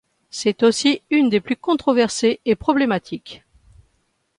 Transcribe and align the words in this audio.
C'est 0.31 0.63
aussi 0.63 1.03
une 1.11 1.29
des 1.29 1.39
plus 1.41 1.55
controversées 1.55 2.39
et 2.45 2.55
problématiques. 2.55 3.43